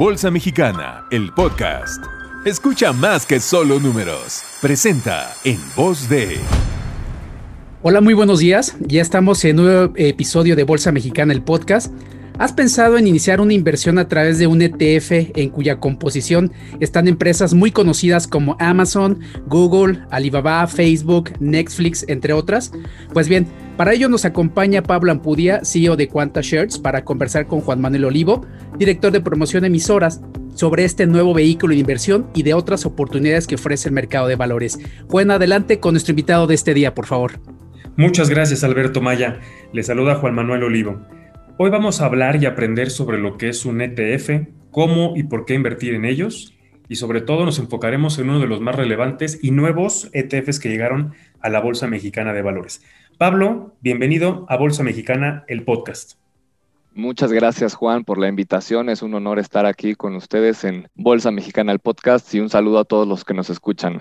[0.00, 2.02] Bolsa Mexicana, el podcast.
[2.46, 4.40] Escucha más que solo números.
[4.62, 6.38] Presenta en voz de...
[7.82, 8.78] Hola, muy buenos días.
[8.80, 11.92] Ya estamos en un nuevo episodio de Bolsa Mexicana, el podcast.
[12.38, 17.06] ¿Has pensado en iniciar una inversión a través de un ETF en cuya composición están
[17.06, 22.72] empresas muy conocidas como Amazon, Google, Alibaba, Facebook, Netflix, entre otras?
[23.12, 23.46] Pues bien,
[23.76, 28.04] para ello nos acompaña Pablo Ampudia, CEO de Quanta Shares, para conversar con Juan Manuel
[28.04, 28.46] Olivo,
[28.78, 30.20] director de promoción de emisoras,
[30.54, 34.36] sobre este nuevo vehículo de inversión y de otras oportunidades que ofrece el mercado de
[34.36, 34.78] valores.
[35.08, 37.40] Juan, adelante con nuestro invitado de este día, por favor.
[37.96, 39.40] Muchas gracias, Alberto Maya.
[39.72, 41.00] Le saluda Juan Manuel Olivo.
[41.56, 45.44] Hoy vamos a hablar y aprender sobre lo que es un ETF, cómo y por
[45.44, 46.54] qué invertir en ellos
[46.90, 50.68] y sobre todo nos enfocaremos en uno de los más relevantes y nuevos ETFs que
[50.68, 52.82] llegaron a la Bolsa Mexicana de Valores.
[53.20, 56.14] Pablo, bienvenido a Bolsa Mexicana, el podcast.
[56.94, 58.88] Muchas gracias Juan por la invitación.
[58.88, 62.78] Es un honor estar aquí con ustedes en Bolsa Mexicana, el podcast y un saludo
[62.78, 64.00] a todos los que nos escuchan.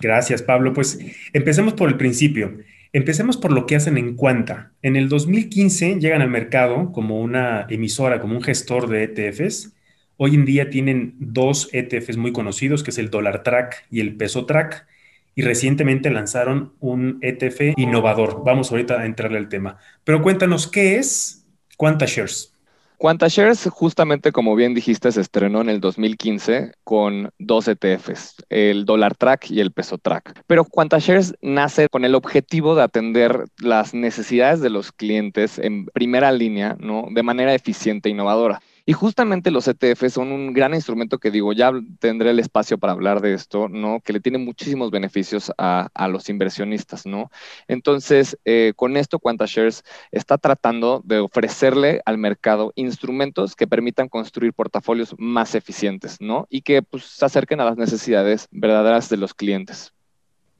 [0.00, 0.72] Gracias Pablo.
[0.72, 0.98] Pues
[1.32, 2.58] empecemos por el principio.
[2.92, 4.72] Empecemos por lo que hacen en Cuanta.
[4.82, 9.76] En el 2015 llegan al mercado como una emisora, como un gestor de ETFs.
[10.16, 14.16] Hoy en día tienen dos ETFs muy conocidos, que es el Dollar Track y el
[14.16, 14.88] Peso Track.
[15.36, 18.42] Y recientemente lanzaron un ETF innovador.
[18.44, 19.78] Vamos ahorita a entrarle al tema.
[20.02, 22.56] Pero cuéntanos, ¿qué es Quanta Shares?
[22.98, 29.14] QuantaShares, justamente como bien dijiste, se estrenó en el 2015 con dos ETFs, el Dollar
[29.14, 30.42] Track y el Peso Track.
[30.46, 36.32] Pero QuantaShares nace con el objetivo de atender las necesidades de los clientes en primera
[36.32, 37.08] línea, ¿no?
[37.10, 38.62] De manera eficiente e innovadora.
[38.88, 42.92] Y justamente los ETF son un gran instrumento que digo, ya tendré el espacio para
[42.92, 43.98] hablar de esto, ¿no?
[43.98, 47.32] Que le tiene muchísimos beneficios a, los inversionistas, ¿no?
[47.66, 54.52] Entonces, eh, con esto, QuantaShares está tratando de ofrecerle al mercado instrumentos que permitan construir
[54.52, 56.46] portafolios más eficientes, ¿no?
[56.48, 59.92] Y que pues, se acerquen a las necesidades verdaderas de los clientes.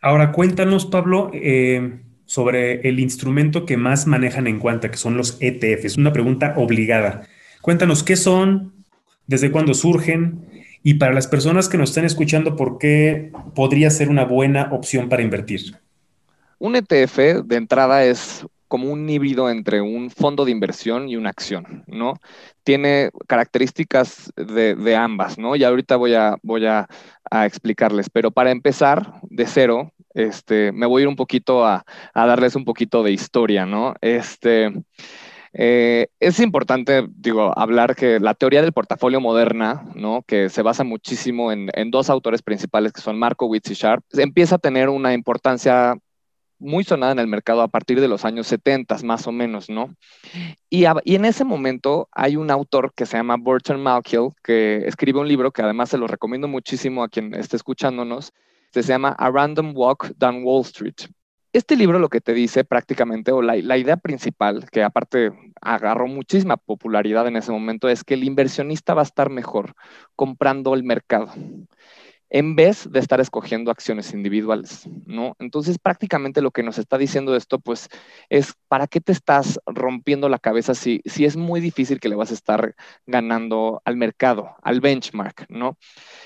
[0.00, 5.38] Ahora, cuéntanos, Pablo, eh, sobre el instrumento que más manejan en Quanta, que son los
[5.40, 5.96] ETFs.
[5.96, 7.28] Una pregunta obligada.
[7.66, 8.72] Cuéntanos qué son,
[9.26, 10.46] desde cuándo surgen
[10.84, 15.08] y para las personas que nos están escuchando, ¿por qué podría ser una buena opción
[15.08, 15.76] para invertir?
[16.60, 21.30] Un ETF de entrada es como un híbrido entre un fondo de inversión y una
[21.30, 22.20] acción, ¿no?
[22.62, 25.56] Tiene características de, ambas, ¿no?
[25.56, 26.86] Y ahorita voy a, voy a,
[27.32, 31.84] explicarles, pero para empezar de cero, este, me voy a ir un poquito a,
[32.14, 33.96] a darles un poquito de historia, ¿no?
[34.00, 34.70] Este,
[35.58, 40.22] eh, es importante, digo, hablar que la teoría del portafolio moderna, ¿no?
[40.26, 44.58] que se basa muchísimo en, dos autores principales que son Markowitz y Sharp, empieza a
[44.58, 45.96] tener una importancia
[46.58, 49.94] muy sonada en el mercado a partir de los años 70, más o menos, ¿no?
[50.68, 55.20] Y, y, en ese momento hay un autor que se llama Burton Malkiel, que escribe
[55.20, 58.32] un libro que además se lo recomiendo muchísimo a quien esté escuchándonos,
[58.72, 60.96] se llama A Random Walk Down Wall Street.
[61.56, 66.58] Este libro lo que te dice prácticamente, o la, idea principal, que aparte agarró muchísima
[66.58, 69.74] popularidad en ese momento, es que el inversionista va a estar mejor
[70.16, 71.32] comprando el mercado
[72.30, 75.36] en vez de estar escogiendo acciones individuales, ¿no?
[75.38, 77.88] Entonces, prácticamente lo que nos está diciendo esto, pues,
[78.28, 82.16] es ¿para qué te estás rompiendo la cabeza si, si es muy difícil que le
[82.16, 82.74] vas a estar
[83.06, 85.78] ganando al mercado, al benchmark, ¿no?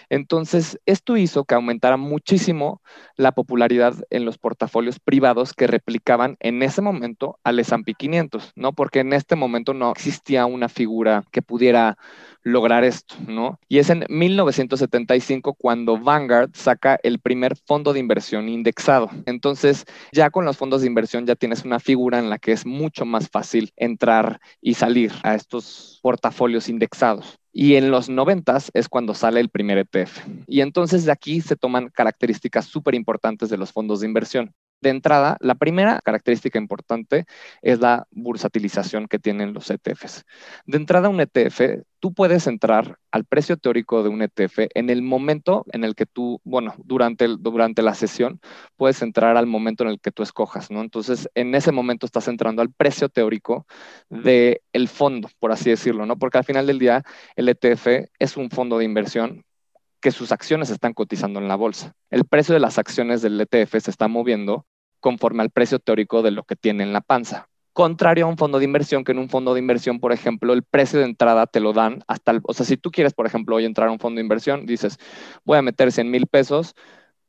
[0.08, 2.80] Entonces, esto hizo que aumentara muchísimo
[3.16, 8.72] la popularidad en los portafolios privados que replicaban en ese momento al S&P 500, ¿no?
[8.72, 11.98] Porque en este momento no existía una figura que pudiera
[12.42, 13.58] lograr esto, ¿no?
[13.68, 19.10] Y es en 1975 cuando Vanguard saca el primer fondo de inversión indexado.
[19.26, 22.66] Entonces, ya con los fondos de inversión ya tienes una figura en la que es
[22.66, 27.38] mucho más fácil entrar y salir a estos portafolios indexados.
[27.52, 30.20] Y en los 90 es cuando sale el primer ETF.
[30.46, 34.54] Y entonces de aquí se toman características súper importantes de los fondos de inversión.
[34.80, 37.26] De entrada, la primera característica importante
[37.60, 40.24] es la bursatilización que tienen los ETFs.
[40.66, 45.02] De entrada, un ETF, tú puedes entrar al precio teórico de un ETF en el
[45.02, 48.40] momento en el que tú, bueno, durante, durante la sesión,
[48.76, 50.80] puedes entrar al momento en el que tú escojas, ¿no?
[50.80, 53.66] Entonces, en ese momento estás entrando al precio teórico
[54.08, 56.18] del el fondo, por así decirlo, ¿no?
[56.18, 57.02] Porque al final del día,
[57.36, 59.44] el ETF es un fondo de inversión
[60.00, 61.94] que sus acciones están cotizando en la bolsa.
[62.10, 64.66] El precio de las acciones del ETF se está moviendo
[65.00, 67.48] conforme al precio teórico de lo que tiene en la panza.
[67.72, 70.62] Contrario a un fondo de inversión, que en un fondo de inversión, por ejemplo, el
[70.62, 73.56] precio de entrada te lo dan hasta, el, o sea, si tú quieres, por ejemplo,
[73.56, 74.98] hoy entrar a un fondo de inversión, dices,
[75.44, 76.74] voy a meter 100 mil pesos,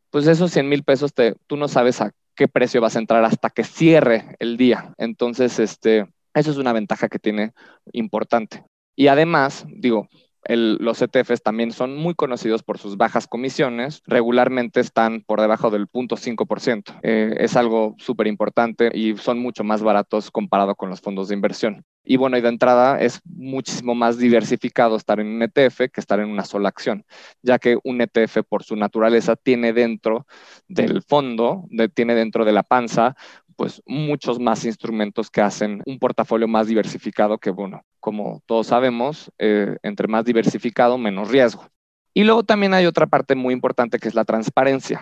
[0.09, 3.23] pues esos 100 mil pesos te, tú no sabes a qué precio vas a entrar
[3.23, 4.93] hasta que cierre el día.
[4.97, 7.53] Entonces, este, eso es una ventaja que tiene
[7.93, 8.65] importante.
[8.95, 10.09] Y además, digo,
[10.47, 15.87] los ETFs también son muy conocidos por sus bajas comisiones, regularmente están por debajo del
[15.87, 16.99] 0.5%.
[17.03, 21.35] Eh, es algo súper importante y son mucho más baratos comparado con los fondos de
[21.35, 21.85] inversión.
[22.03, 26.19] Y bueno, y de entrada es muchísimo más diversificado estar en un ETF que estar
[26.19, 27.05] en una sola acción,
[27.43, 30.25] ya que un ETF por su naturaleza tiene dentro
[30.67, 33.15] del fondo, tiene dentro de la panza,
[33.55, 39.31] pues muchos más instrumentos que hacen un portafolio más diversificado que, bueno, como todos sabemos,
[39.37, 41.67] eh, entre más diversificado, menos riesgo.
[42.13, 45.01] Y luego también hay otra parte muy importante que es la transparencia.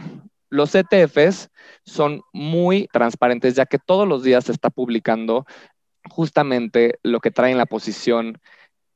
[0.50, 1.50] Los ETFs
[1.86, 5.45] son muy transparentes ya que todos los días se está publicando
[6.10, 8.40] justamente lo que trae en la posición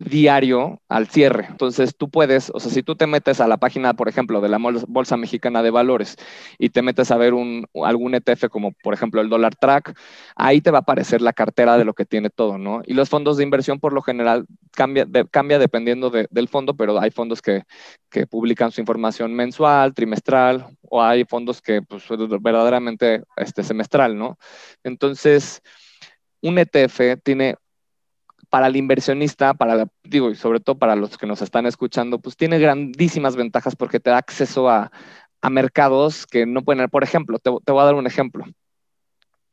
[0.03, 1.47] diario al cierre.
[1.50, 4.50] Entonces tú puedes, o sea, si tú te metes a la página, por ejemplo, de
[4.50, 4.57] la
[4.88, 6.17] Bolsa Mexicana de Valores
[6.57, 9.97] y te metes a ver un, algún ETF como por ejemplo el Dollar Track,
[10.35, 12.81] ahí te va a aparecer la cartera de lo que tiene todo, ¿no?
[12.85, 17.11] Y los fondos de inversión por lo general cambia, cambia dependiendo del fondo, pero hay
[17.11, 17.63] fondos que,
[18.09, 22.03] que, publican su información mensual, trimestral, o hay fondos que pues
[22.41, 24.38] verdaderamente este, semestral, ¿no?
[24.83, 25.61] Entonces,
[26.41, 27.56] un ETF tiene
[28.53, 32.38] para el inversionista, para, digo, y sobre todo para los que nos están escuchando, pues
[32.38, 34.91] tiene grandísimas ventajas porque te da acceso a,
[35.50, 38.45] mercados que no pueden, por ejemplo, te, te voy a dar un ejemplo.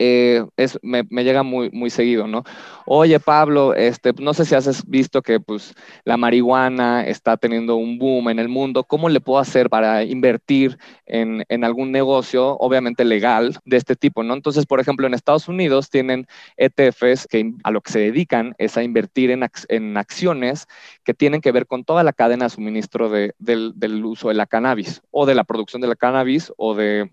[0.03, 2.43] Eh, es, me, llega muy, muy seguido, ¿no?
[2.87, 5.75] Oye, Pablo, este, no sé si has visto que pues,
[6.05, 8.83] la marihuana está teniendo un boom en el mundo.
[8.83, 14.33] ¿Cómo le puedo hacer para invertir en, algún negocio, obviamente legal, de este tipo, ¿no?
[14.33, 16.27] Entonces, por ejemplo, en Estados Unidos tienen
[16.57, 20.67] ETFs que a lo que se dedican es a invertir en, en acciones
[21.05, 24.47] que tienen que ver con toda la cadena de suministro del, del uso de la
[24.47, 27.11] cannabis o de la producción de la cannabis o de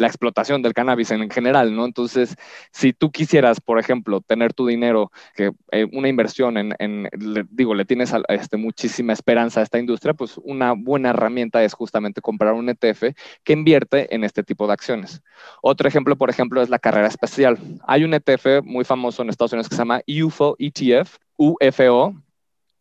[0.00, 1.84] la explotación del cannabis en general, ¿no?
[1.84, 2.34] Entonces,
[2.72, 7.08] si tú quisieras, por ejemplo, tener tu dinero, que eh, una inversión en,
[7.50, 12.22] digo, le tienes este, muchísima esperanza a esta industria, pues una buena herramienta es justamente
[12.22, 13.14] comprar un ETF
[13.44, 15.22] que invierte en este tipo de acciones.
[15.60, 17.58] Otro ejemplo, por ejemplo, es la carrera especial.
[17.86, 22.14] Hay un ETF muy famoso en Estados Unidos que se llama UFO ETF, UFO,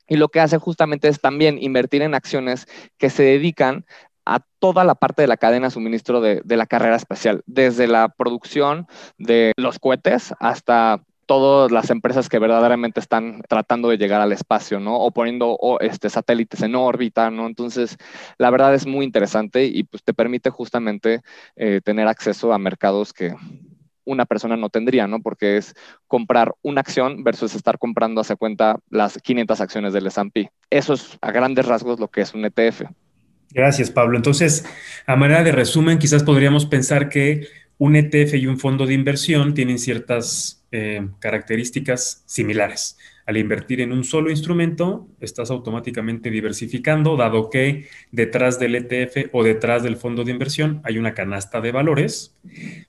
[0.10, 2.68] y lo que hace justamente es también invertir en acciones
[2.98, 3.86] que se dedican
[4.30, 8.10] a toda la parte de la cadena de suministro de, la carrera espacial, desde la
[8.10, 8.88] producción
[9.18, 14.80] de los cohetes hasta todas las empresas que verdaderamente están tratando de llegar al espacio,
[14.80, 14.98] ¿no?
[14.98, 17.48] O poniendo este, satélites en órbita, ¿no?
[17.48, 17.98] Entonces,
[18.38, 21.22] la verdad es muy interesante y pues te permite justamente
[21.56, 23.36] eh, tener acceso a mercados que
[24.06, 25.22] una persona no tendría, ¿no?
[25.22, 25.76] Porque es
[26.08, 30.52] comprar una acción versus estar comprando, hace cuenta, las 500 acciones del S&P.
[30.70, 32.84] Eso es a grandes rasgos lo que es un ETF.
[33.52, 34.18] Gracias, Pablo.
[34.18, 34.66] Entonces,
[35.06, 37.48] a manera de resumen, quizás podríamos pensar que
[37.78, 42.98] un ETF y un fondo de inversión tienen ciertas eh, características similares.
[43.26, 49.44] Al invertir en un solo instrumento, estás automáticamente diversificando, dado que detrás del ETF o
[49.44, 52.36] detrás del fondo de inversión hay una canasta de valores.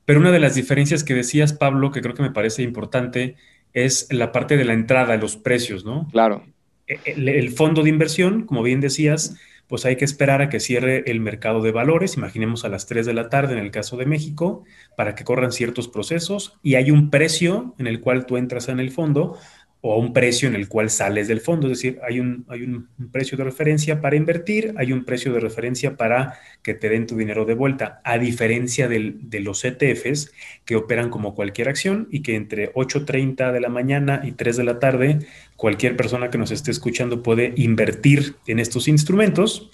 [0.04, 3.36] Pero una de las diferencias que decías, Pablo, que creo que me parece importante,
[3.72, 6.08] es la parte de la entrada, los precios, ¿no?
[6.10, 6.44] Claro.
[6.88, 9.36] E, el fondo de inversión, como bien decías,
[9.70, 13.06] pues hay que esperar a que cierre el mercado de valores, imaginemos a las 3
[13.06, 14.64] de la tarde en el caso de México,
[14.96, 18.80] para que corran ciertos procesos y hay un precio en el cual tú entras en
[18.80, 19.38] el fondo
[19.82, 21.66] o a un precio en el cual sales del fondo.
[21.66, 25.40] Es decir, hay, un, hay un, precio de referencia para invertir, hay un precio de
[25.40, 30.32] referencia para que te den tu dinero de vuelta, a diferencia de los ETFs
[30.64, 34.64] que operan como cualquier acción y que entre 8.30 de la mañana y 3 de
[34.64, 35.18] la tarde,
[35.56, 39.70] cualquier persona que nos esté escuchando puede invertir en estos instrumentos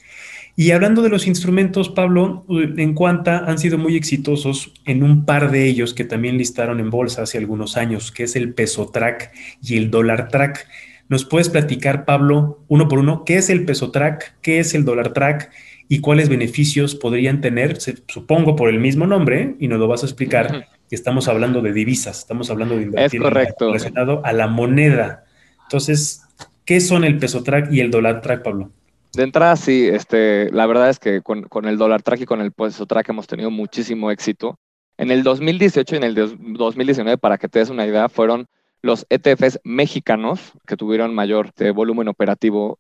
[0.57, 5.51] y hablando de los instrumentos, Pablo, en Cuanta han sido muy exitosos en un par
[5.51, 9.33] de ellos que también listaron en bolsa hace algunos años, que es el peso track
[9.63, 10.67] y el dólar track.
[11.09, 14.87] ¿Nos puedes platicar, Pablo, uno por uno, qué es el peso track, qué es el
[14.87, 15.51] dólar track
[15.89, 20.07] y cuáles beneficios podrían tener, supongo por el mismo nombre, y nos lo vas a
[20.07, 25.25] explicar, que estamos hablando de divisas, estamos hablando de invertir relacionado a la moneda.
[25.65, 26.23] Entonces,
[26.65, 28.73] ¿qué son el peso track y el dólar track, Pablo?
[29.17, 32.53] De entrada, sí, este, la verdad es que con, el dólar track y con el
[32.53, 34.59] peso track hemos tenido muchísimo éxito.
[34.99, 38.47] En el 2018 y en el 2019, para que te des una idea, fueron
[38.83, 42.79] los ETFs mexicanos que tuvieron mayor eh, volumen operativo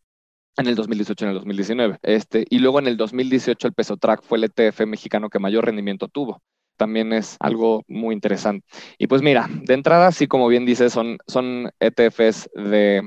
[0.59, 1.99] en el 2018 y en el 2019.
[2.03, 5.65] Este, y luego en el 2018 el peso track fue el ETF mexicano que mayor
[5.65, 6.43] rendimiento tuvo
[6.77, 8.67] también es algo muy interesante.
[8.99, 13.01] Y pues mira, de entrada, sí, como bien dices, son, son ETFs de,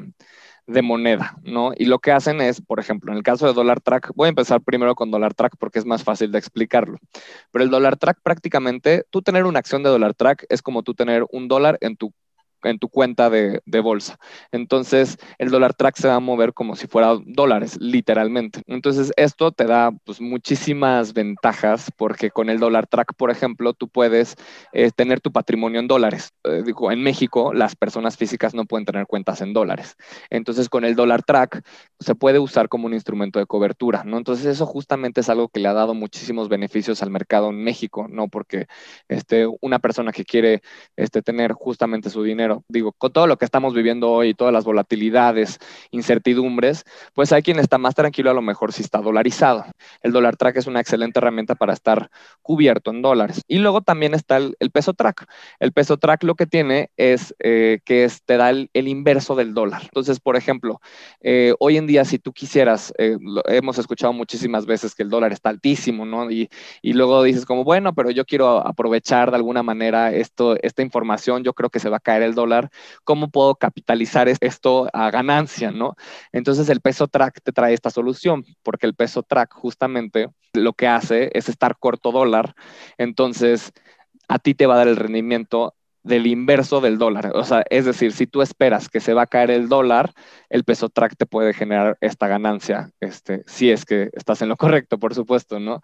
[0.69, 1.71] de moneda, ¿no?
[1.75, 4.29] Y lo que hacen es, por ejemplo, en el caso de Dollar Track, voy a
[4.29, 6.99] empezar primero con Dollar Track porque es más fácil de explicarlo.
[7.51, 10.93] Pero el Dollar Track prácticamente, tú tener una acción de Dollar Track es como tú
[10.93, 12.13] tener un dólar en tu
[12.63, 14.20] en tu cuenta de, bolsa.
[14.51, 18.62] Entonces, el dólar track se va a mover como si fuera dólares, literalmente.
[18.68, 23.88] Entonces, esto te da pues, muchísimas ventajas porque con el dólar track, por ejemplo, tú
[23.88, 24.36] puedes
[24.74, 26.34] eh, tener tu patrimonio en dólares.
[26.44, 29.96] Eh, digo, en México, las personas físicas no pueden tener cuentas en dólares.
[30.30, 31.63] Entonces, con el dólar track
[32.00, 34.18] se puede usar como un instrumento de cobertura, ¿no?
[34.18, 38.08] Entonces, eso justamente es algo que le ha dado muchísimos beneficios al mercado en México,
[38.10, 38.28] ¿no?
[38.28, 38.68] Porque
[39.08, 40.62] este, una persona que quiere
[40.96, 44.65] este, tener justamente su dinero Digo, con todo lo que estamos viviendo hoy, todas las
[44.65, 45.60] volatilidades,
[45.91, 49.65] incertidumbres, pues hay quien está más tranquilo a lo mejor si está dolarizado.
[50.01, 52.10] El dólar track es una excelente herramienta para estar
[52.41, 53.41] cubierto en dólares.
[53.48, 55.25] Y luego también está el, peso track.
[55.60, 59.84] El peso track lo que tiene es eh, que te da el, inverso del dólar.
[59.84, 60.82] Entonces, por ejemplo,
[61.22, 65.32] eh, hoy en día si tú quisieras, eh, hemos escuchado muchísimas veces que el dólar
[65.32, 66.29] está altísimo, ¿no?
[66.32, 66.50] Y,
[66.82, 71.44] y luego dices como, bueno, pero yo quiero aprovechar de alguna manera esto, esta información,
[71.44, 72.69] yo creo que se va a caer el dólar,
[73.03, 75.96] ¿cómo puedo capitalizar esto a ganancia, no?
[76.31, 80.88] Entonces el peso track te trae esta solución, porque el peso track justamente lo que
[80.88, 82.55] hace es estar corto dólar,
[82.98, 83.72] entonces
[84.27, 87.32] a ti te va a dar el rendimiento del inverso del dólar.
[87.36, 90.12] O sea, es decir, si tú esperas que se va a caer el dólar,
[90.50, 94.58] el peso track te puede generar esta ganancia, este, si es que estás en lo
[94.58, 95.82] correcto, por supuesto, ¿no?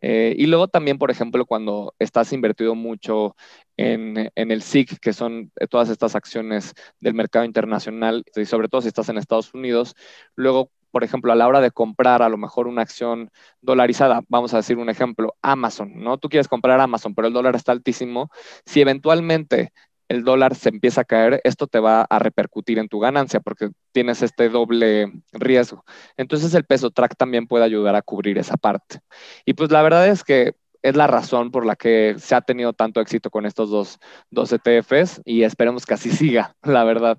[0.00, 3.36] Eh, y luego también, por ejemplo, cuando estás invertido mucho
[3.76, 8.82] en, en, el SIC, que son todas estas acciones del mercado internacional, y sobre todo
[8.82, 9.94] si estás en Estados Unidos,
[10.34, 13.30] luego por ejemplo, a la hora de comprar a lo mejor una acción
[13.60, 16.18] dolarizada, vamos a decir un ejemplo, Amazon, ¿no?
[16.18, 18.30] Tú quieres comprar Amazon, pero el dólar está altísimo.
[18.66, 19.72] Si eventualmente
[20.08, 23.70] el dólar se empieza a caer, esto te va a repercutir en tu ganancia porque
[23.92, 25.84] tienes este doble riesgo.
[26.16, 29.00] Entonces el peso track también puede ayudar a cubrir esa parte.
[29.44, 32.72] Y pues la verdad es que es la razón por la que se ha tenido
[32.72, 33.98] tanto éxito con estos dos,
[34.30, 37.18] dos ETFs y esperemos que así siga, la verdad.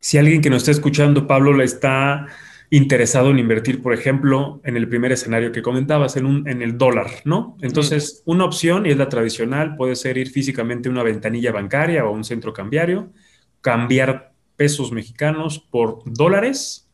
[0.00, 2.26] Si alguien que nos está escuchando, Pablo, le está
[2.70, 6.78] interesado en invertir, por ejemplo, en el primer escenario que comentabas, en, un, en el
[6.78, 7.58] dólar, ¿no?
[7.60, 12.04] Entonces, una opción, y es la tradicional, puede ser ir físicamente a una ventanilla bancaria
[12.04, 13.12] o a un centro cambiario,
[13.60, 16.88] cambiar pesos mexicanos por dólares,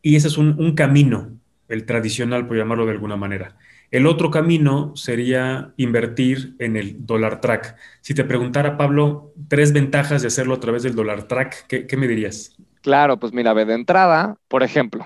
[0.00, 3.56] y ese es un, un camino, el tradicional, por llamarlo de alguna manera.
[3.92, 7.76] El otro camino sería invertir en el dólar track.
[8.00, 12.08] Si te preguntara, Pablo, tres ventajas de hacerlo a través del dólar track, ¿qué, me
[12.08, 12.56] dirías?
[12.80, 15.04] Claro, pues mira, de entrada, por ejemplo,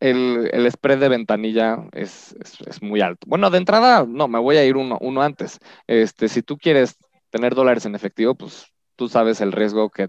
[0.00, 2.34] el, spread de ventanilla es,
[2.80, 3.26] muy alto.
[3.28, 5.58] Bueno, de entrada, no, me voy a ir uno, antes.
[5.86, 6.96] Este, si tú quieres
[7.28, 8.64] tener dólares en efectivo, pues
[8.96, 10.08] tú sabes el riesgo que,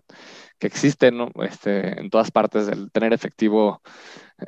[0.62, 1.30] existe ¿no?
[1.44, 2.70] este, en todas partes.
[2.70, 3.82] El tener efectivo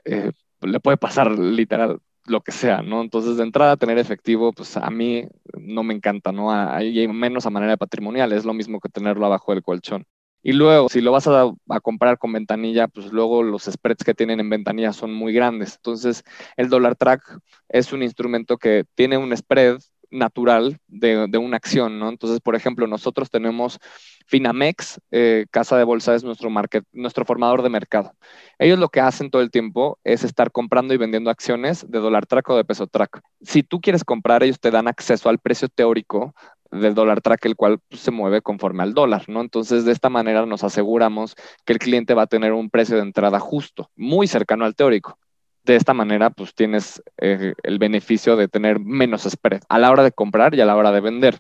[0.05, 3.01] eh, le puede pasar literal lo que sea, ¿no?
[3.01, 5.27] Entonces, de entrada, tener efectivo, pues a mí
[5.60, 6.51] no me encanta, ¿no?
[6.51, 10.05] Hay menos a manera patrimonial, es lo mismo que tenerlo abajo del colchón.
[10.44, 14.13] Y luego, si lo vas a, a, comprar con ventanilla, pues luego los spreads que
[14.13, 15.75] tienen en ventanilla son muy grandes.
[15.77, 16.24] Entonces,
[16.55, 19.79] el dollar track es un instrumento que tiene un spread
[20.12, 22.10] natural de, una acción, ¿no?
[22.10, 23.80] Entonces, por ejemplo, nosotros tenemos
[24.26, 28.14] Finamex, eh, Casa de Bolsa es nuestro, market, nuestro formador de mercado.
[28.60, 32.26] Ellos lo que hacen todo el tiempo es estar comprando y vendiendo acciones de dólar
[32.26, 33.22] track o de peso track.
[33.42, 36.34] Si tú quieres comprar, ellos te dan acceso al precio teórico
[36.72, 39.42] del dólar track, el cual pues, se mueve conforme al dólar, ¿no?
[39.42, 41.36] Entonces, de esta manera nos aseguramos
[41.66, 45.18] que el cliente va a tener un precio de entrada justo, muy cercano al teórico.
[45.65, 50.03] De esta manera, pues tienes eh, el beneficio de tener menos spread a la hora
[50.03, 51.39] de comprar y a la hora de vender.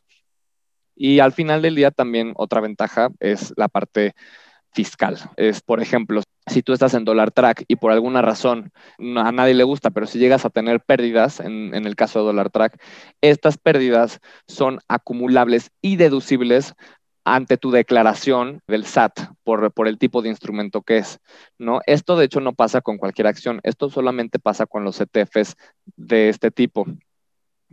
[0.95, 4.15] Y al final del día también otra ventaja es la parte
[4.71, 5.17] fiscal.
[5.37, 9.53] Es, por ejemplo, si tú estás en dólar track y por alguna razón a nadie
[9.53, 12.81] le gusta, pero si llegas a tener pérdidas, en, en, el caso de dólar track,
[13.21, 16.73] estas pérdidas son acumulables y deducibles
[17.25, 21.19] ante tu declaración del SAT por, por, el tipo de instrumento que es,
[21.57, 21.81] ¿no?
[21.87, 25.55] Esto de hecho no pasa con cualquier acción, esto solamente pasa con los ETFs
[25.97, 26.85] de este tipo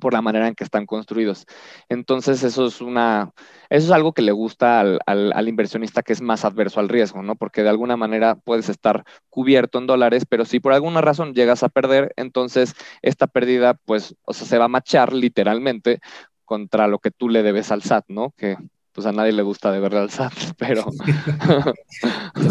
[0.00, 1.46] por la manera en que están construidos.
[1.88, 3.32] Entonces, eso es una,
[3.70, 7.22] eso es algo que le gusta al, al, inversionista que es más adverso al riesgo,
[7.22, 7.36] ¿no?
[7.36, 11.62] Porque de alguna manera puedes estar cubierto en dólares, pero si por alguna razón llegas
[11.62, 16.00] a perder, entonces esta pérdida, pues, o sea, se va a machar literalmente
[16.44, 18.32] contra lo que tú le debes al SAT, ¿no?
[18.36, 18.56] Que
[18.92, 20.84] pues a nadie le gusta de verle al SAT, pero...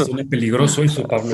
[0.06, 1.32] Suena peligroso eso, Pablo.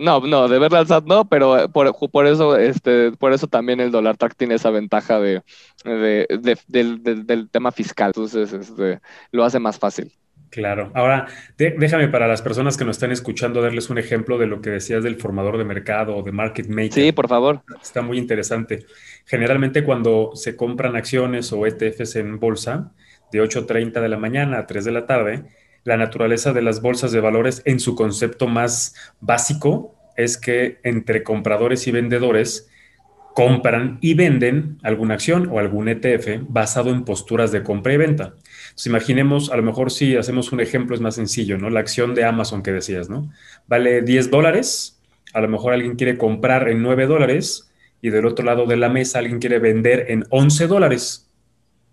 [0.00, 3.80] No, no, de verle al SAT no, pero por, por, eso, este, por eso también
[3.80, 5.42] el dólar track tiene esa ventaja de,
[5.84, 9.00] del, tema fiscal, entonces este,
[9.30, 10.12] lo hace más fácil.
[10.52, 10.90] Claro.
[10.92, 14.68] Ahora, déjame para las personas que nos están escuchando darles un ejemplo de lo que
[14.68, 16.92] decías del formador de mercado o de market maker.
[16.92, 17.62] Sí, por favor.
[17.82, 18.84] Está muy interesante.
[19.24, 22.92] Generalmente cuando se compran acciones o ETFs en bolsa,
[23.32, 25.44] de 8.30 de la mañana a 3 de la tarde,
[25.84, 31.22] la naturaleza de las bolsas de valores en su concepto más básico es que entre
[31.22, 32.68] compradores y vendedores
[33.34, 38.34] compran y venden alguna acción o algún ETF basado en posturas de compra y venta.
[38.64, 41.70] Entonces, imaginemos, a lo mejor si hacemos un ejemplo es más sencillo, ¿no?
[41.70, 43.30] La acción de Amazon que decías, ¿no?
[43.66, 45.00] Vale 10 dólares,
[45.32, 47.70] a lo mejor alguien quiere comprar en 9 dólares
[48.02, 51.30] y del otro lado de la mesa alguien quiere vender en 11 dólares.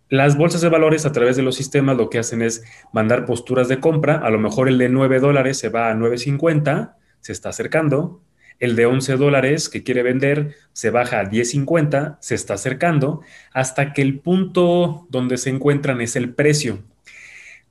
[0.09, 3.67] Las bolsas de valores a través de los sistemas lo que hacen es mandar posturas
[3.67, 4.17] de compra.
[4.17, 8.19] A lo mejor el de 9 dólares se va a 9.50, se está acercando.
[8.59, 13.21] El de 11 dólares que quiere vender se baja a 10.50, se está acercando,
[13.53, 16.79] hasta que el punto donde se encuentran es el precio.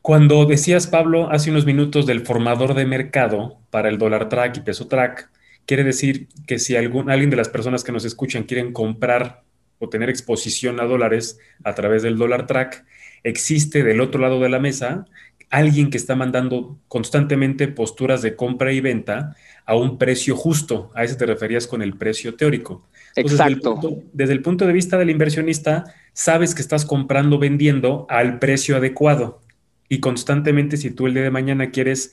[0.00, 4.60] Cuando decías, Pablo, hace unos minutos del formador de mercado para el dólar track y
[4.60, 5.28] peso track,
[5.66, 9.42] quiere decir que si algún, alguien de las personas que nos escuchan quieren comprar
[9.78, 12.84] o tener exposición a dólares a través del dólar track,
[13.22, 15.06] existe del otro lado de la mesa
[15.50, 20.90] alguien que está mandando constantemente posturas de compra y venta a un precio justo.
[20.94, 22.86] A eso te referías con el precio teórico.
[23.16, 24.02] Exacto.
[24.12, 29.40] Desde el, punto, de vista del inversionista, sabes que estás comprando, vendiendo al precio adecuado.
[29.88, 32.12] Y constantemente, si tú el día de mañana quieres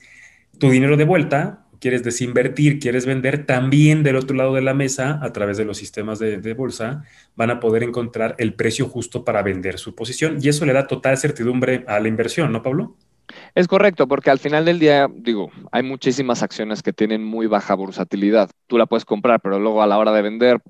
[0.58, 5.20] tu dinero de vuelta, quieres desinvertir, quieres vender, también del otro lado de la mesa,
[5.22, 7.04] a través de los sistemas de, bolsa,
[7.36, 10.38] van a poder encontrar el precio justo para vender su posición.
[10.42, 12.96] Y eso le da total certidumbre a la inversión, ¿no, Pablo?
[13.54, 17.76] Es correcto, porque al final del día, digo, hay muchísimas acciones que tienen muy baja
[17.76, 18.50] bursatilidad.
[18.66, 20.60] Tú la puedes comprar, pero luego a la hora de vender,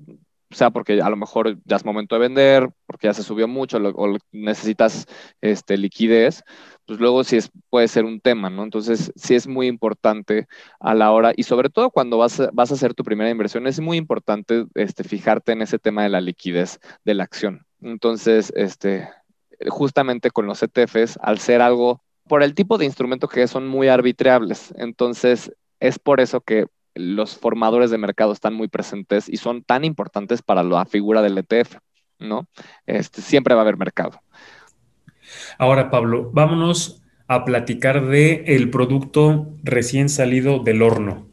[0.51, 3.77] sea porque a lo mejor ya es momento de vender, porque ya se subió mucho
[3.77, 5.05] o necesitas
[5.41, 6.43] este, liquidez,
[6.85, 8.63] pues luego sí es, puede ser un tema, ¿no?
[8.63, 10.47] Entonces, sí es muy importante
[10.79, 13.67] a la hora, y sobre todo cuando vas a, vas a hacer tu primera inversión,
[13.67, 17.65] es muy importante este, fijarte en ese tema de la liquidez de la acción.
[17.81, 19.09] Entonces, este,
[19.67, 23.89] justamente con los ETFs, al ser algo, por el tipo de instrumento que son muy
[23.89, 26.67] arbitrables, entonces es por eso que
[26.99, 31.37] los formadores de mercado están muy presentes y son tan importantes para la figura del
[31.37, 31.77] ETF,
[32.19, 32.47] ¿no?
[32.85, 34.21] Este, siempre va a haber mercado.
[35.57, 41.27] Ahora, Pablo, vámonos a platicar de el producto recién salido del horno.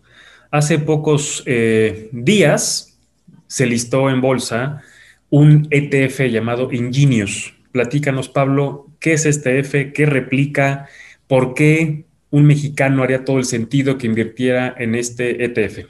[0.50, 2.98] Hace pocos eh, días
[3.46, 4.83] se listó en bolsa
[5.31, 7.55] un ETF llamado Ingenius.
[7.72, 9.92] Platícanos, Pablo, ¿qué es este ETF?
[9.92, 10.88] ¿Qué replica?
[11.27, 15.88] ¿Por qué un mexicano haría todo el sentido que invirtiera en este ETF?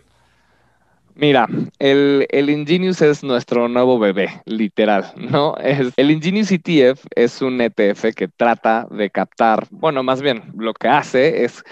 [1.14, 5.56] Mira, el, el, Ingenius es nuestro nuevo bebé, literal, ¿no?
[5.56, 10.74] Es, el Ingenius ETF es un ETF que trata de captar, bueno, más bien lo
[10.74, 11.64] que hace es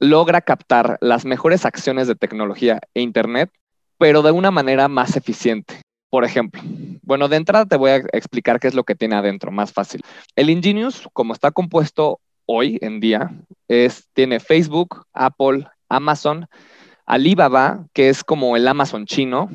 [0.00, 3.50] logra captar las mejores acciones de tecnología e Internet,
[3.96, 5.82] pero de una manera más eficiente.
[6.10, 6.60] Por ejemplo,
[7.02, 10.00] bueno, de entrada te voy a explicar qué es lo que tiene adentro, más fácil.
[10.34, 13.30] El Ingenius, como está compuesto hoy en día,
[13.68, 16.48] es, tiene Facebook, Apple, Amazon,
[17.04, 19.50] Alibaba, que es como el Amazon chino,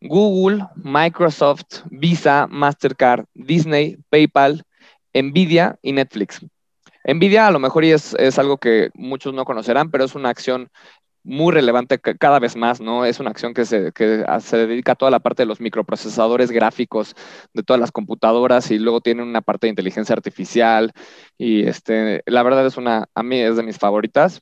[0.00, 4.62] Google, Microsoft, Visa, Mastercard, Disney, PayPal,
[5.12, 6.40] Nvidia y Netflix.
[7.04, 10.70] Nvidia a lo mejor es, es algo que muchos no conocerán, pero es una acción
[11.22, 13.04] muy relevante cada vez más, ¿no?
[13.04, 16.50] Es una acción que se, que se dedica a toda la parte de los microprocesadores
[16.50, 17.14] gráficos
[17.52, 20.92] de todas las computadoras y luego tiene una parte de inteligencia artificial
[21.36, 24.40] y este, la verdad es una, a mí es de mis favoritas.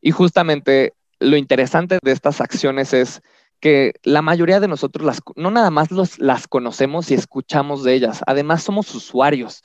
[0.00, 3.22] Y justamente lo interesante de estas acciones es
[3.62, 8.20] que la mayoría de nosotros las, no nada más las conocemos y escuchamos de ellas,
[8.26, 9.62] además somos usuarios.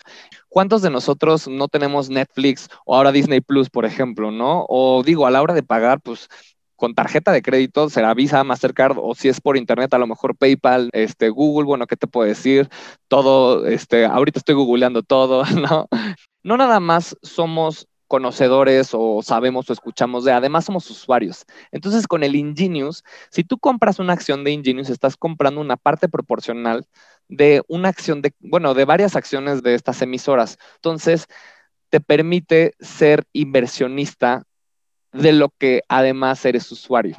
[0.58, 4.66] ¿Cuántos de nosotros no tenemos Netflix o ahora Disney Plus, por ejemplo, no?
[4.68, 6.30] O digo, a la hora de pagar, pues
[6.76, 10.36] con tarjeta de crédito, será Visa, Mastercard, o si es por internet, a lo mejor
[10.36, 12.70] PayPal, este, Google, bueno, ¿qué te puedo decir?
[13.08, 15.88] Todo, este, ahorita estoy googleando todo, ¿no?
[16.42, 21.46] No nada más somos conocedores o sabemos o escuchamos de, además somos usuarios.
[21.72, 26.10] Entonces, con el Ingenius, si tú compras una acción de Ingenius, estás comprando una parte
[26.10, 26.88] proporcional
[27.30, 30.58] de una acción de, bueno, de varias acciones de estas emisoras.
[30.76, 31.28] Entonces,
[31.90, 34.44] te permite ser inversionista
[35.14, 37.16] de lo que además eres usuario.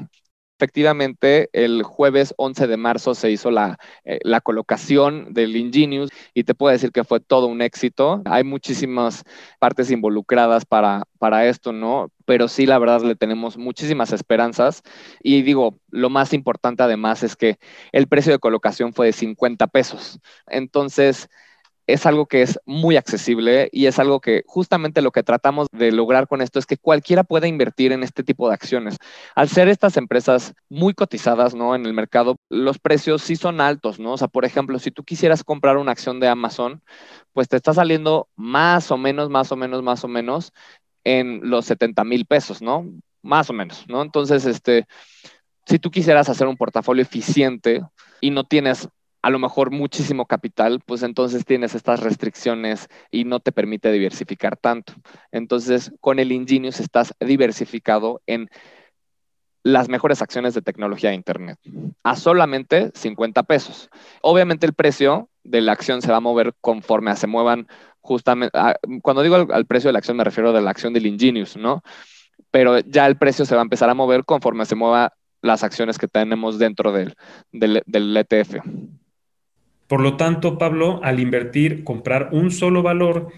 [0.60, 6.52] Efectivamente, el jueves 11 de marzo se hizo eh, la, colocación del Ingenius y te
[6.52, 8.22] puedo decir que fue todo un éxito.
[8.24, 9.22] Hay muchísimas
[9.60, 12.10] partes involucradas para, para esto, ¿no?
[12.24, 14.82] Pero sí, la verdad, le tenemos muchísimas esperanzas.
[15.22, 17.60] Y digo, lo más importante además es que
[17.92, 20.18] el precio de colocación fue de 50 pesos.
[20.48, 21.28] Entonces,
[21.88, 25.90] es algo que es muy accesible y es algo que justamente lo que tratamos de
[25.90, 28.98] lograr con esto es que cualquiera pueda invertir en este tipo de acciones.
[29.34, 31.74] Al ser estas empresas muy cotizadas, ¿no?
[31.74, 34.12] En el mercado, los precios sí son altos, ¿no?
[34.12, 36.82] O sea, por ejemplo, si tú quisieras comprar una acción de Amazon,
[37.32, 40.52] pues te está saliendo más o menos, más o menos, más o menos
[41.04, 42.84] en los 70 mil pesos, ¿no?
[43.22, 44.02] Más o menos, ¿no?
[44.02, 44.86] Entonces, este,
[45.64, 47.80] si tú quisieras hacer un portafolio eficiente
[48.20, 48.90] y no tienes
[49.22, 54.56] a lo mejor muchísimo capital, pues entonces tienes estas restricciones y no te permite diversificar
[54.56, 54.94] tanto.
[55.32, 58.48] Entonces, con el Ingenius estás diversificado en
[59.62, 61.58] las mejores acciones de tecnología de Internet
[62.04, 63.90] a solamente 50 pesos.
[64.22, 67.66] Obviamente el precio de la acción se va a mover conforme se muevan
[68.00, 68.56] justamente,
[69.02, 71.82] cuando digo al, precio de la acción me refiero a la acción del Ingenius, ¿no?
[72.50, 75.98] Pero ya el precio se va a empezar a mover conforme se mueva las acciones
[75.98, 77.14] que tenemos dentro del,
[77.52, 78.64] del ETF.
[79.88, 83.28] Por lo tanto, Pablo, al invertir, comprar un solo valor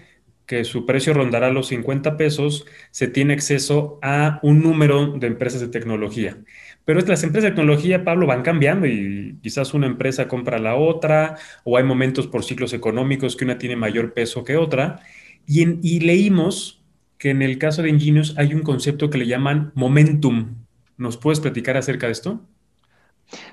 [0.45, 5.61] que su precio rondará los 50 pesos, se tiene acceso a un número de empresas
[5.61, 6.39] de tecnología.
[6.83, 11.37] Pero las empresas de tecnología, Pablo, van cambiando y quizás una empresa compra la otra,
[11.63, 14.99] o hay momentos por ciclos económicos que una tiene mayor peso que otra.
[15.47, 16.83] Y, leímos
[17.17, 20.55] que en el caso de Ingenious hay un concepto que le llaman momentum.
[20.97, 22.45] ¿Nos puedes platicar acerca de esto?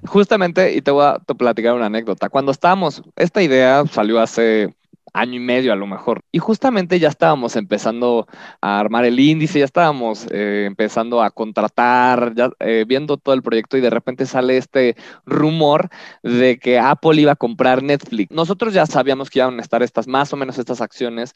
[0.07, 2.29] Justamente, y te voy a platicar una anécdota.
[2.29, 4.75] Cuando estábamos, esta idea salió hace
[5.13, 6.21] año y medio a lo mejor.
[6.33, 8.27] Y justamente ya estábamos empezando
[8.61, 13.43] a armar el índice, ya estábamos eh, empezando a contratar, ya eh, viendo todo el
[13.43, 15.89] proyecto y de repente sale este rumor
[16.23, 18.31] de que Apple iba a comprar Netflix.
[18.31, 21.35] Nosotros ya sabíamos que iban a estar estas, más o menos estas acciones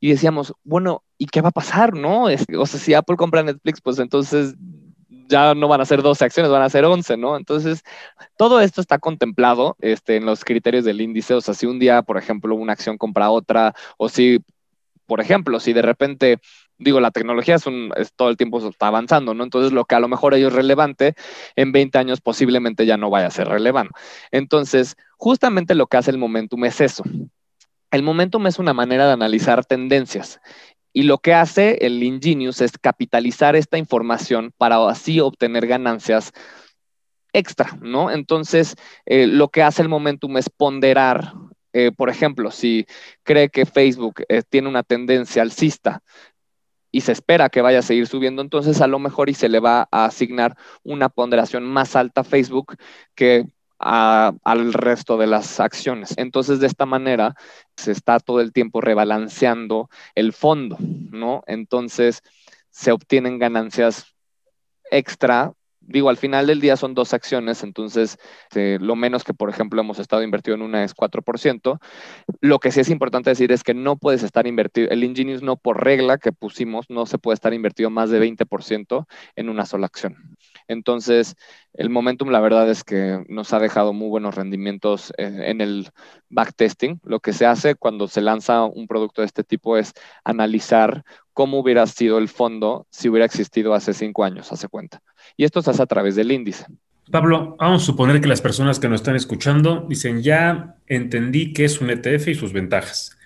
[0.00, 1.94] y decíamos, bueno, ¿y qué va a pasar?
[1.94, 4.54] No, o sea, si Apple compra Netflix, pues entonces
[5.28, 7.36] ya no van a ser 12 acciones, van a ser 11, ¿no?
[7.36, 7.82] Entonces,
[8.36, 11.34] todo esto está contemplado este, en los criterios del índice.
[11.34, 14.40] O sea, si un día, por ejemplo, una acción compra otra, o si,
[15.06, 16.40] por ejemplo, si de repente
[16.82, 19.44] digo, la tecnología es, un, todo el tiempo está avanzando, ¿no?
[19.44, 21.14] Entonces, lo que a lo mejor es relevante,
[21.56, 23.94] en 20 años posiblemente ya no vaya a ser relevante.
[24.30, 27.04] Entonces, justamente lo que hace el momentum es eso.
[27.90, 30.40] El momentum es una manera de analizar tendencias
[30.92, 36.32] y lo que hace el Ingenious es capitalizar esta información para así obtener ganancias
[37.32, 38.10] extra, ¿no?
[38.10, 38.76] Entonces,
[39.06, 41.32] eh, lo que hace el momentum es ponderar,
[41.72, 42.86] eh, por ejemplo, si
[43.22, 46.02] cree que Facebook eh, tiene una tendencia alcista
[46.90, 49.60] y se espera que vaya a seguir subiendo, entonces a lo mejor y se le
[49.60, 52.76] va a asignar una ponderación más alta a Facebook
[53.14, 53.46] que
[53.82, 56.14] al resto de las acciones.
[56.16, 57.34] Entonces, de esta manera,
[57.76, 61.42] se está todo el tiempo rebalanceando el fondo, ¿no?
[61.46, 62.22] Entonces,
[62.70, 64.14] se obtienen ganancias
[64.90, 65.52] extra
[65.86, 68.18] digo, al final del día son dos acciones, entonces
[68.54, 71.80] eh, lo menos que, por ejemplo, hemos estado invertido en una es 4%.
[72.40, 75.56] Lo que sí es importante decir es que no puedes estar invertido, el Ingenious no
[75.56, 79.86] por regla que pusimos, no se puede estar invertido más de 20% en una sola
[79.86, 80.36] acción.
[80.72, 81.36] Entonces,
[81.74, 85.90] el momentum, la verdad es que nos ha dejado muy buenos rendimientos en, el
[86.28, 87.00] backtesting.
[87.04, 89.92] Lo que se hace cuando se lanza un producto de este tipo es
[90.24, 95.00] analizar cómo hubiera sido el fondo si hubiera existido hace cinco años, hace cuenta.
[95.36, 96.66] Y esto se hace a través del índice.
[97.10, 101.64] Pablo, vamos a suponer que las personas que nos están escuchando dicen, ya entendí qué
[101.64, 103.18] es un ETF y sus ventajas.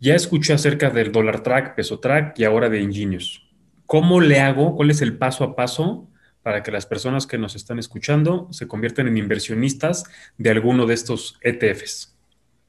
[0.00, 3.48] Ya escuché acerca del dólar track, peso track y ahora de Ingenious.
[3.86, 4.76] ¿Cómo le hago?
[4.76, 6.08] ¿Cuál es el paso a paso
[6.48, 10.04] para que las personas que nos están escuchando se conviertan en inversionistas
[10.38, 12.16] de alguno de estos ETFs?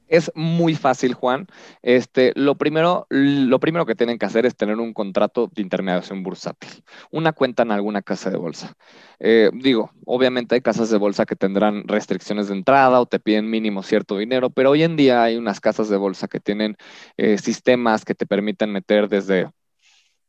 [0.06, 1.46] Es muy fácil, Juan.
[1.80, 6.22] Este, lo, primero, lo primero que tienen que hacer es tener un contrato de intermediación
[6.22, 8.74] bursátil, una cuenta en alguna casa de bolsa.
[9.18, 13.48] Eh, digo, obviamente hay casas de bolsa que tendrán restricciones de entrada o te piden
[13.48, 16.76] mínimo cierto dinero, pero hoy en día hay unas casas de bolsa que tienen
[17.16, 19.48] eh, sistemas que te permiten meter desde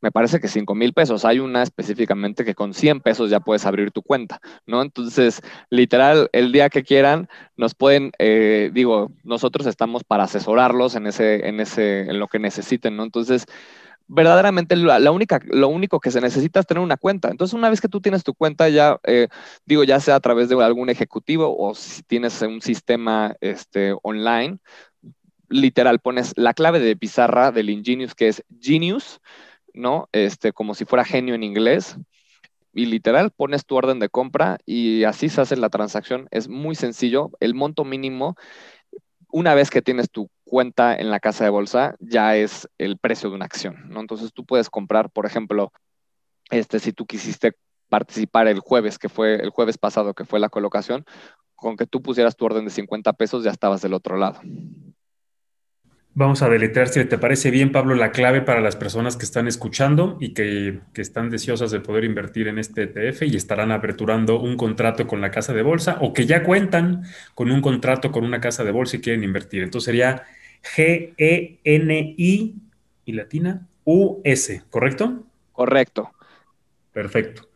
[0.02, 1.24] me parece que 5 mil pesos.
[1.24, 4.82] Hay una específicamente que con 100 pesos ya puedes abrir tu cuenta, ¿no?
[4.82, 11.06] Entonces, literal, el día que quieran, nos pueden, eh, digo, nosotros estamos para asesorarlos en,
[11.06, 13.04] ese, en, ese, en lo que necesiten, ¿no?
[13.04, 13.46] Entonces,
[14.08, 17.30] verdaderamente la, única, lo único que se necesita es tener una cuenta.
[17.30, 19.28] Entonces, una vez que tú tienes tu cuenta, ya, eh,
[19.64, 24.58] digo, ya sea a través de algún ejecutivo o si tienes un sistema este, online,
[25.48, 29.20] literal, pones la clave de pizarra del Ingenius, que es Genius,
[29.74, 30.08] ¿no?
[30.12, 31.96] Este, como si fuera genio en inglés.
[32.74, 36.28] Y literal, pones tu orden de compra y así se hace la transacción.
[36.30, 37.30] Es muy sencillo.
[37.40, 38.36] El monto mínimo,
[39.28, 43.28] una vez que tienes tu cuenta en la casa de bolsa, ya es el precio
[43.30, 44.00] de una acción, ¿no?
[44.00, 45.72] Entonces tú puedes comprar, por ejemplo,
[46.50, 47.52] este, si tú quisiste
[47.88, 51.04] participar el jueves, que fue el jueves pasado, que fue la colocación,
[51.54, 54.40] con que tú pusieras tu orden de 50 pesos, ya estabas del otro lado.
[56.14, 59.48] Vamos a deletrear, si te parece bien, Pablo, la clave para las personas que están
[59.48, 64.58] escuchando y que, están deseosas de poder invertir en este ETF y estarán aperturando un
[64.58, 68.42] contrato con la casa de bolsa o que ya cuentan con un contrato con una
[68.42, 69.62] casa de bolsa y quieren invertir.
[69.62, 70.24] Entonces sería
[70.76, 72.56] G-E-N-I
[73.06, 75.24] y latina U-S, ¿correcto?
[75.52, 76.10] Correcto.
[76.92, 77.51] Perfecto.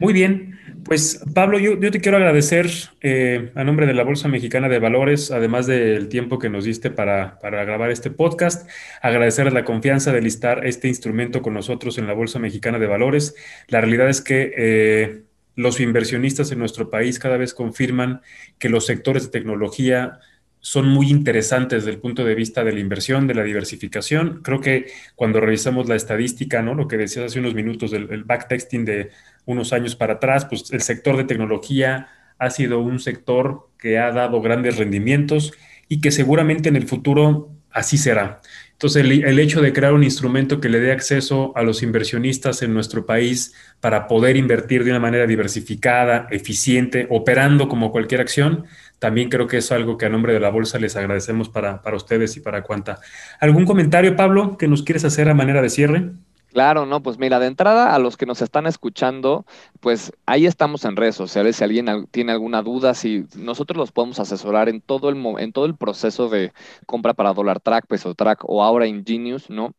[0.00, 2.68] Muy bien, pues Pablo, yo, te quiero agradecer
[3.00, 6.90] eh, a nombre de la Bolsa Mexicana de Valores, además del tiempo que nos diste
[6.90, 8.68] para, grabar este podcast,
[9.00, 13.36] agradecer la confianza de listar este instrumento con nosotros en la Bolsa Mexicana de Valores.
[13.68, 15.22] La realidad es que eh,
[15.54, 18.20] los inversionistas en nuestro país cada vez confirman
[18.58, 20.18] que los sectores de tecnología
[20.64, 24.40] son muy interesantes desde el punto de vista de la inversión, de la diversificación.
[24.42, 26.74] Creo que cuando revisamos la estadística, ¿no?
[26.74, 29.10] Lo que decías hace unos minutos del backtexting de
[29.44, 34.10] unos años para atrás, pues el sector de tecnología ha sido un sector que ha
[34.10, 35.52] dado grandes rendimientos
[35.86, 38.40] y que seguramente en el futuro así será.
[38.72, 42.74] Entonces, el, hecho de crear un instrumento que le dé acceso a los inversionistas en
[42.74, 48.64] nuestro país para poder invertir de una manera diversificada, eficiente, operando como cualquier acción,
[49.04, 51.94] también creo que es algo que a nombre de la bolsa les agradecemos para, para
[51.94, 53.00] ustedes y para Cuanta.
[53.38, 56.12] ¿Algún comentario, Pablo, que nos quieres hacer a manera de cierre?
[56.54, 59.44] Claro, no, pues mira, de entrada a los que nos están escuchando,
[59.84, 61.56] pues ahí estamos en redes sociales.
[61.56, 65.66] Si alguien tiene alguna duda, si nosotros los podemos asesorar en todo el en todo
[65.66, 66.54] el proceso de
[66.86, 69.74] compra para Dollar Track, Peso Track o ahora Ingenius, ¿no?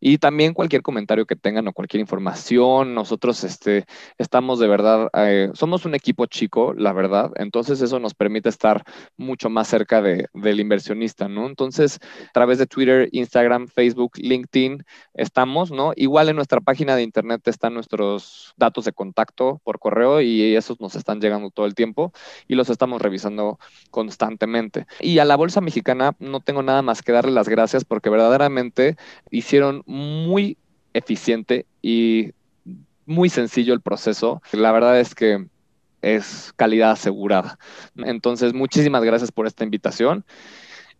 [0.00, 3.84] Y también cualquier comentario que tengan o cualquier información, nosotros este,
[4.16, 8.82] estamos de verdad, eh, somos un equipo chico, la verdad, entonces eso nos permite estar
[9.18, 11.46] mucho más cerca de, del inversionista, ¿no?
[11.46, 15.92] Entonces, a través de Twitter, Instagram, Facebook, LinkedIn, estamos, ¿no?
[15.96, 20.80] Igual en nuestra página de internet están nuestros datos de contacto por correo y esos
[20.80, 22.12] nos están llegando todo el tiempo
[22.46, 23.58] y los estamos revisando
[23.90, 24.86] constantemente.
[25.00, 28.96] Y a la Bolsa Mexicana no tengo nada más que darle las gracias porque verdaderamente
[29.30, 30.56] hicieron muy
[30.94, 32.32] eficiente y
[33.06, 34.42] muy sencillo el proceso.
[34.52, 35.46] La verdad es que
[36.02, 37.58] es calidad asegurada.
[37.96, 40.24] Entonces, muchísimas gracias por esta invitación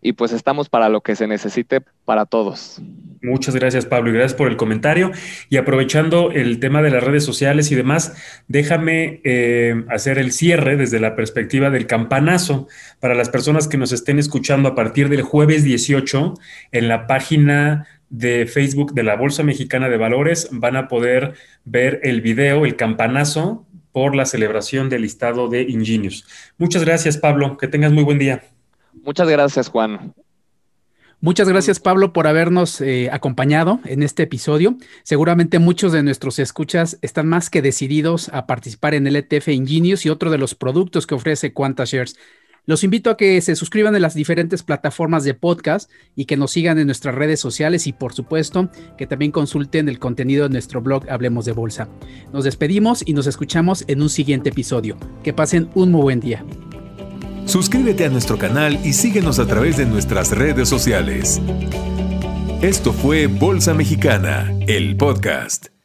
[0.02, 2.80] y pues estamos para lo que se necesite para todos.
[3.22, 5.12] Muchas gracias, Pablo, y gracias por el comentario.
[5.50, 8.14] Y aprovechando el tema de las redes sociales y demás,
[8.48, 12.66] déjame eh, hacer el cierre desde la perspectiva del campanazo
[12.98, 16.34] para las personas que nos estén escuchando a partir del jueves 18
[16.72, 22.00] en la página de Facebook de la Bolsa Mexicana de Valores van a poder ver
[22.02, 26.26] el video, el campanazo por la celebración del listado de Ingenius.
[26.58, 27.56] Muchas gracias, Pablo.
[27.56, 28.42] Que tengas muy buen día.
[29.02, 30.14] Muchas gracias, Juan.
[31.22, 34.78] Muchas gracias, Pablo, por habernos eh, acompañado en este episodio.
[35.02, 40.06] Seguramente muchos de nuestros escuchas están más que decididos a participar en el ETF Ingenius
[40.06, 42.16] y otro de los productos que ofrece QuantaShares.
[42.64, 46.52] Los invito a que se suscriban en las diferentes plataformas de podcast y que nos
[46.52, 50.80] sigan en nuestras redes sociales y por supuesto que también consulten el contenido de nuestro
[50.80, 51.88] blog Hablemos de Bolsa.
[52.32, 54.96] Nos despedimos y nos escuchamos en un siguiente episodio.
[55.22, 56.44] Que pasen un muy buen día.
[57.50, 61.42] Suscríbete a nuestro canal y síguenos a través de nuestras redes sociales.
[62.62, 65.79] Esto fue Bolsa Mexicana, el podcast.